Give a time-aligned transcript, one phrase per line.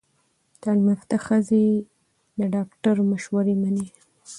[0.61, 1.65] تعلیم یافته ښځې
[2.37, 3.87] د ډاکټر مشورې مني۔